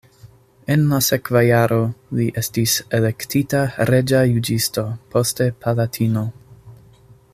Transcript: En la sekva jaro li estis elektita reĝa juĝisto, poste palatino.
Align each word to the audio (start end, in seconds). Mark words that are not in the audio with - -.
En 0.75 0.85
la 0.91 0.99
sekva 1.07 1.43
jaro 1.47 1.77
li 2.19 2.25
estis 2.41 2.73
elektita 2.99 3.61
reĝa 3.91 4.23
juĝisto, 4.33 4.87
poste 5.13 5.51
palatino. 5.67 6.25